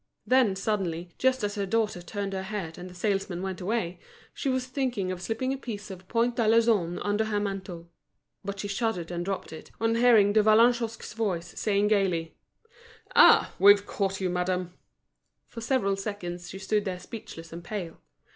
[0.25, 3.99] Then suddenly, just as her daughter turned her head and the salesman went away,
[4.33, 7.87] she was thinking of slipping a piece of point d'Alençon under her mantle.
[8.43, 12.35] But she shuddered, and dropped it, on hearing De Vallagnosc's voice saying gaily:
[13.15, 13.53] "Ah!
[13.59, 14.73] we've caught you, madame."
[15.45, 17.99] For several seconds she stood there speechless and pale.